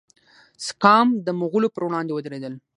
[0.67, 2.53] سکام د مغولو پر وړاندې ودریدل.